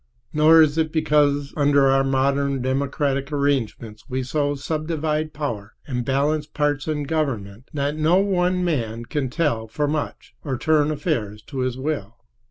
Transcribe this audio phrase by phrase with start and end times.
[0.33, 6.47] Nor is it because under our modern democratic arrangements we so subdivide power and balance
[6.47, 11.59] parts in government that no one man can tell for much or turn affairs to
[11.59, 12.15] his will.